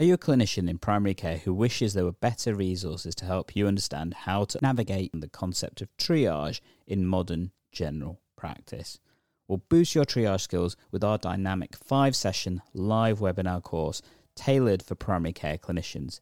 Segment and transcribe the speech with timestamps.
[0.00, 3.54] Are you a clinician in primary care who wishes there were better resources to help
[3.54, 8.98] you understand how to navigate the concept of triage in modern general practice?
[9.46, 14.00] Well, boost your triage skills with our dynamic five session live webinar course
[14.34, 16.20] tailored for primary care clinicians.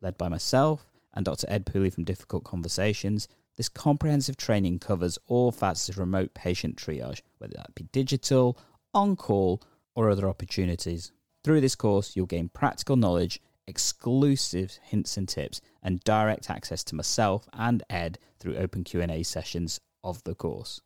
[0.00, 0.84] Led by myself
[1.14, 1.46] and Dr.
[1.48, 7.20] Ed Pooley from Difficult Conversations, this comprehensive training covers all facets of remote patient triage,
[7.38, 8.58] whether that be digital,
[8.92, 9.62] on call,
[9.94, 11.12] or other opportunities.
[11.42, 16.94] Through this course, you'll gain practical knowledge, exclusive hints and tips, and direct access to
[16.94, 20.80] myself and Ed through open Q&A sessions of the course.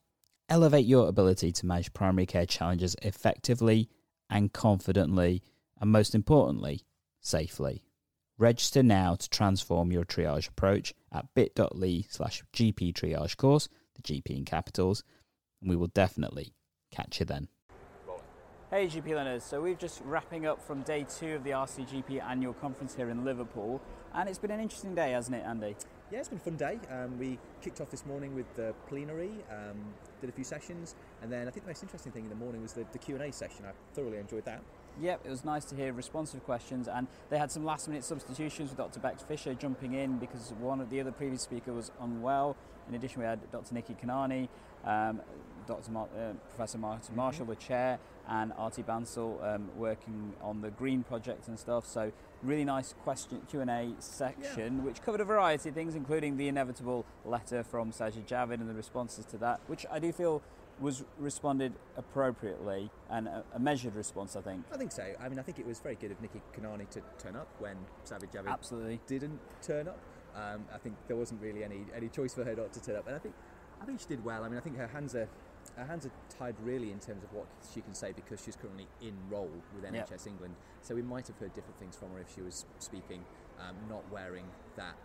[0.49, 3.89] Elevate your ability to manage primary care challenges effectively
[4.31, 5.43] and confidently,
[5.81, 6.83] and most importantly,
[7.21, 7.83] safely.
[8.37, 14.37] Register now to transform your triage approach at bit.ly slash GP triage course, the GP
[14.37, 15.03] in capitals,
[15.61, 16.53] and we will definitely
[16.93, 17.49] catch you then.
[18.75, 22.55] Hey GP learners, so we're just wrapping up from day two of the RCGP annual
[22.55, 23.81] conference here in Liverpool,
[24.13, 25.77] and it's been an interesting day, hasn't it, Andy?
[26.11, 26.81] Yeah, it's been a fun day.
[26.91, 29.77] Um, we kicked off this morning with the plenary, um,
[30.21, 32.63] did a few sessions, and then I think the most interesting thing in the morning
[32.63, 33.65] was the, the Q&A session.
[33.65, 34.61] I thoroughly enjoyed that.
[35.01, 38.71] Yep, it was nice to hear responsive questions, and they had some last minute substitutions
[38.71, 38.99] with Dr.
[38.99, 42.57] Bex Fisher jumping in because one of the other previous speaker was unwell.
[42.89, 43.73] In addition, we had Dr.
[43.73, 44.49] Nikki Kanani,
[44.85, 45.21] um,
[45.67, 45.91] Dr.
[45.91, 47.99] Mar- uh, Professor Martin Marshall, the chair,
[48.29, 51.87] and Aarti Bansal um, working on the Green project and stuff.
[51.87, 52.13] So
[52.43, 54.83] really nice question Q and A section, yeah.
[54.83, 58.75] which covered a variety of things, including the inevitable letter from Sajid Javid and the
[58.75, 60.43] responses to that, which I do feel
[60.81, 64.65] was responded appropriately and a, a, measured response, I think.
[64.73, 65.05] I think so.
[65.21, 67.77] I mean, I think it was very good of Nikki Kanani to turn up when
[68.05, 69.99] Sajid Javid absolutely didn't turn up.
[70.35, 73.07] Um, I think there wasn't really any any choice for her not to turn up,
[73.07, 73.35] and I think
[73.81, 74.43] I think she did well.
[74.43, 75.29] I mean, I think her hands are
[75.77, 78.87] her hands are tied really in terms of what she can say because she's currently
[79.03, 80.27] in role with NHS yep.
[80.27, 80.55] England.
[80.83, 83.25] So we might have heard different things from her if she was speaking,
[83.59, 84.97] um, not wearing that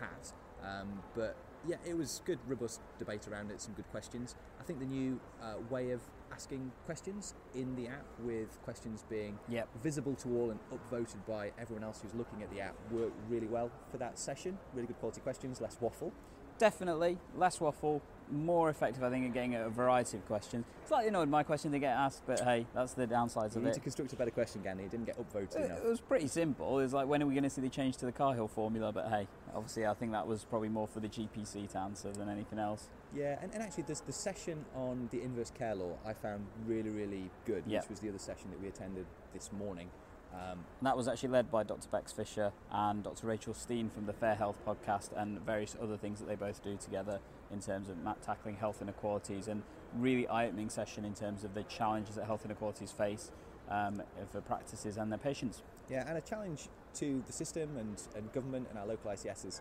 [0.00, 0.32] hat.
[0.64, 1.36] Um, but
[1.66, 3.60] yeah, it was good, robust debate around it.
[3.60, 4.34] Some good questions.
[4.60, 6.00] I think the new uh, way of
[6.32, 9.68] asking questions in the app, with questions being yep.
[9.82, 13.46] visible to all and upvoted by everyone else who's looking at the app, worked really
[13.46, 14.58] well for that session.
[14.74, 16.12] Really good quality questions, less waffle.
[16.58, 20.64] Definitely less waffle, more effective, I think, at getting a variety of questions.
[20.86, 23.70] Slightly annoyed my question to get asked, but hey, that's the downsides you of need
[23.70, 23.74] it.
[23.74, 24.84] to construct a better question, Gandhi.
[24.84, 25.78] It didn't get upvoted it, enough.
[25.78, 26.78] It was pretty simple.
[26.78, 28.92] It was like, when are we going to see the change to the Carr-Hill formula?
[28.92, 32.28] But hey, obviously, I think that was probably more for the GPC to answer than
[32.28, 32.88] anything else.
[33.14, 36.90] Yeah, and, and actually, this, the session on the inverse care law I found really,
[36.90, 37.82] really good, yep.
[37.82, 39.88] which was the other session that we attended this morning.
[40.34, 41.88] Um, that was actually led by Dr.
[41.88, 43.26] Bex Fisher and Dr.
[43.26, 46.76] Rachel Steen from the Fair Health podcast and various other things that they both do
[46.76, 47.20] together
[47.52, 49.62] in terms of tackling health inequalities and
[49.96, 53.30] really eye-opening session in terms of the challenges that health inequalities face
[53.70, 55.62] um, for practices and their patients.
[55.88, 59.60] Yeah, and a challenge to the system and, and government and our local ICSs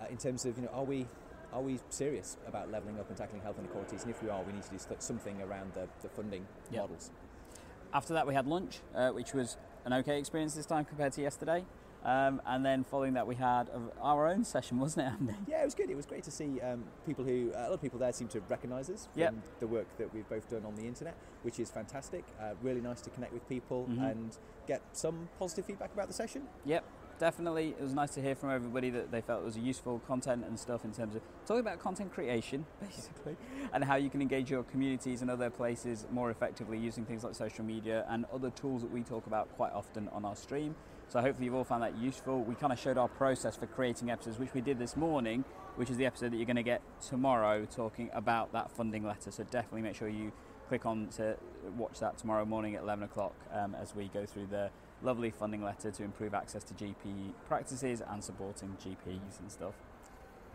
[0.00, 1.06] uh, in terms of, you know, are we
[1.52, 4.02] are we serious about levelling up and tackling health inequalities?
[4.02, 6.82] And if we are, we need to do something around the, the funding yep.
[6.82, 7.10] models.
[7.94, 11.22] After that, we had lunch, uh, which was an okay experience this time compared to
[11.22, 11.64] yesterday.
[12.04, 13.68] Um, and then following that, we had
[14.00, 15.34] our own session, wasn't it, Andy?
[15.48, 15.90] Yeah, it was good.
[15.90, 18.28] It was great to see um, people who, uh, a lot of people there seem
[18.28, 19.34] to recognise us from yep.
[19.58, 22.24] the work that we've both done on the internet, which is fantastic.
[22.40, 24.04] Uh, really nice to connect with people mm-hmm.
[24.04, 24.38] and
[24.68, 26.42] get some positive feedback about the session.
[26.64, 26.84] Yep,
[27.18, 30.44] definitely it was nice to hear from everybody that they felt it was useful content
[30.46, 33.36] and stuff in terms of talking about content creation basically
[33.72, 37.34] and how you can engage your communities and other places more effectively using things like
[37.34, 40.74] social media and other tools that we talk about quite often on our stream.
[41.08, 42.42] So hopefully you've all found that useful.
[42.42, 45.44] We kind of showed our process for creating episodes which we did this morning
[45.76, 49.30] which is the episode that you're going to get tomorrow talking about that funding letter.
[49.30, 50.32] So definitely make sure you
[50.68, 51.36] click on to
[51.76, 54.70] watch that tomorrow morning at 11 o'clock um, as we go through the
[55.02, 59.74] lovely funding letter to improve access to GP practices and supporting GPs and stuff.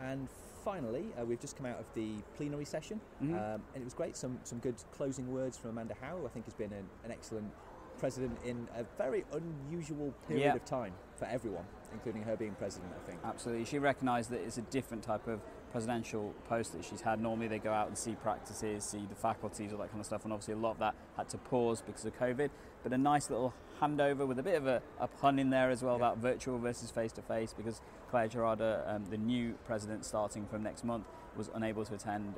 [0.01, 0.27] And
[0.63, 3.35] finally, uh, we've just come out of the plenary session, mm-hmm.
[3.35, 4.17] um, and it was great.
[4.17, 6.25] Some some good closing words from Amanda Howe.
[6.25, 7.51] I think has been an, an excellent
[8.01, 10.55] president in a very unusual period yep.
[10.55, 11.63] of time for everyone,
[11.93, 12.91] including her being president.
[12.97, 13.65] I think absolutely.
[13.65, 15.39] She recognised that it's a different type of
[15.71, 17.21] presidential post that she's had.
[17.21, 20.23] Normally they go out and see practices, see the faculties, all that kind of stuff,
[20.23, 22.49] and obviously a lot of that had to pause because of COVID.
[22.81, 25.83] But a nice little handover with a bit of a, a pun in there as
[25.83, 26.07] well yeah.
[26.07, 30.63] about virtual versus face to face because Claire Gerada, um, the new president starting from
[30.63, 31.05] next month,
[31.37, 32.33] was unable to attend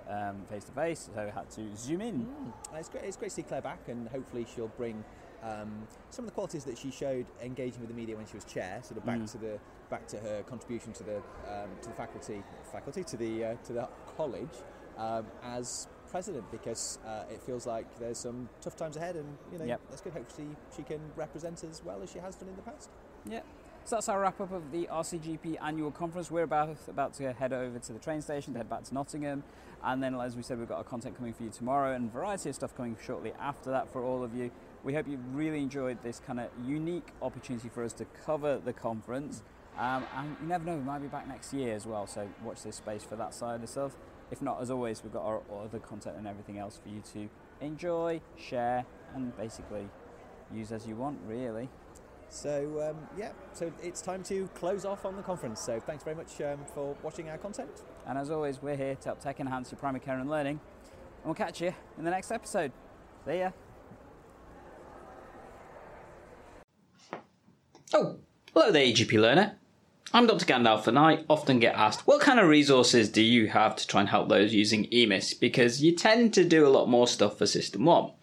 [0.50, 2.26] face to face, so had to zoom in.
[2.26, 2.78] Mm.
[2.78, 5.04] It's, great, it's great to see Claire back, and hopefully she'll bring
[5.44, 8.46] um, some of the qualities that she showed engaging with the media when she was
[8.46, 9.32] chair, sort of back mm.
[9.32, 9.60] to the
[9.90, 12.42] back to her contribution to the um, to the faculty
[12.72, 14.56] faculty to the uh, to the college
[14.98, 19.58] um, as president because uh, it feels like there's some tough times ahead and you
[19.58, 19.82] know yep.
[19.90, 22.90] that's good hopefully she can represent as well as she has done in the past
[23.26, 23.42] yeah
[23.86, 26.32] So that's our wrap up of the RCGP annual conference.
[26.32, 29.44] We're about about to head over to the train station to head back to Nottingham,
[29.84, 32.14] and then as we said, we've got our content coming for you tomorrow and a
[32.14, 34.52] variety of stuff coming shortly after that for all of you.
[34.86, 38.72] We hope you really enjoyed this kind of unique opportunity for us to cover the
[38.72, 39.44] conference.
[39.78, 42.08] Um, and you never know, we might be back next year as well.
[42.08, 43.98] So watch this space for that side of stuff.
[44.32, 47.30] If not, as always, we've got our other content and everything else for you to
[47.60, 49.90] enjoy, share, and basically
[50.54, 51.68] use as you want, really.
[52.30, 55.60] So um, yeah, so it's time to close off on the conference.
[55.60, 57.84] So thanks very much um, for watching our content.
[58.08, 60.60] And as always, we're here to help tech enhance your primary care and learning.
[60.60, 62.72] And we'll catch you in the next episode.
[63.26, 63.52] See ya.
[67.94, 68.18] Oh,
[68.54, 69.58] hello there, EGP learner.
[70.16, 70.46] I'm Dr.
[70.46, 74.02] Gandalf, and I often get asked, what kind of resources do you have to try
[74.02, 75.40] and help those using EMIS?
[75.40, 78.14] Because you tend to do a lot more stuff for SystmOne.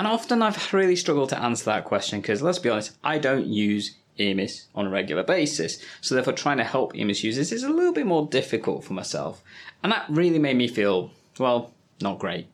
[0.00, 3.46] And often I've really struggled to answer that question because let's be honest, I don't
[3.46, 5.78] use EMIS on a regular basis.
[6.00, 9.42] So therefore trying to help EMIS users is a little bit more difficult for myself.
[9.82, 12.46] And that really made me feel, well, not great.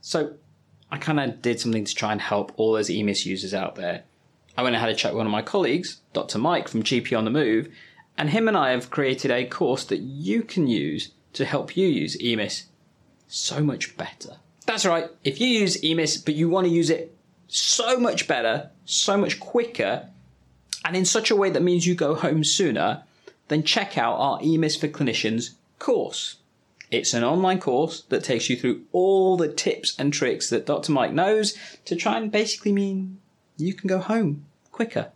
[0.00, 0.32] So
[0.90, 4.02] I kind of did something to try and help all those EMIS users out there.
[4.58, 6.38] I went and had a chat with one of my colleagues, Dr.
[6.38, 7.68] Mike from GP on the Move,
[8.18, 11.86] and him and I have created a course that you can use to help you
[11.86, 12.64] use EMIS
[13.28, 14.38] so much better.
[14.70, 15.10] That's right.
[15.24, 17.12] If you use EMIS, but you want to use it
[17.48, 20.08] so much better, so much quicker,
[20.84, 23.02] and in such a way that means you go home sooner,
[23.48, 26.36] then check out our EMIS for Clinicians course.
[26.88, 30.92] It's an online course that takes you through all the tips and tricks that Dr.
[30.92, 33.18] Mike knows to try and basically mean
[33.56, 35.10] you can go home quicker.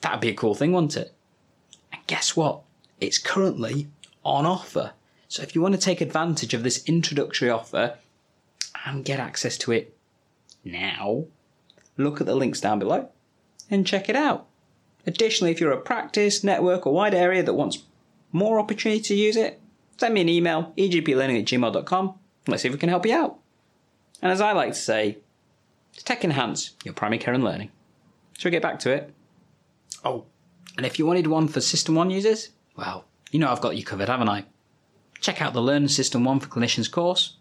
[0.00, 1.14] That'd be a cool thing, wouldn't it?
[1.92, 2.62] And guess what?
[3.00, 3.86] It's currently
[4.24, 4.90] on offer.
[5.28, 7.98] So if you want to take advantage of this introductory offer,
[8.86, 9.94] and get access to it
[10.64, 11.26] now,
[11.96, 13.10] look at the links down below
[13.68, 14.46] and check it out.
[15.06, 17.84] Additionally, if you're a practice, network, or wide area that wants
[18.32, 19.60] more opportunity to use it,
[19.98, 22.14] send me an email, egplearning at gmail.com.
[22.46, 23.38] Let's see if we can help you out.
[24.22, 25.18] And as I like to say,
[25.98, 27.70] tech enhance your primary care and learning.
[28.38, 29.12] Shall we get back to it?
[30.04, 30.24] Oh,
[30.76, 34.08] and if you wanted one for SystmOne users, well, you know I've got you covered,
[34.08, 34.44] haven't I?
[35.20, 37.36] Check out the Learn SystmOne for Clinicians course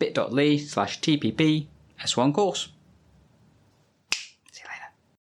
[0.00, 1.66] bit.ly slash tpp
[2.02, 2.70] s1 course.